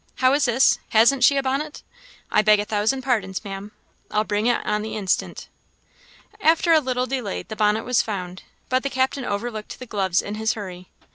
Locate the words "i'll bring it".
4.09-4.65